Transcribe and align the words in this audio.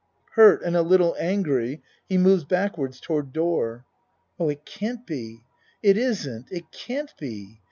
(Hurt 0.31 0.63
and 0.63 0.75
a 0.75 0.81
little 0.81 1.15
angry 1.19 1.83
he 2.09 2.17
moves 2.17 2.43
backwards 2.43 2.99
toward 2.99 3.31
door.) 3.31 3.85
Oh 4.39 4.49
it 4.49 4.65
can't 4.65 5.05
be 5.05 5.43
it 5.83 5.95
isn't 5.95 6.51
it 6.51 6.71
can't 6.71 7.13
be! 7.19 7.59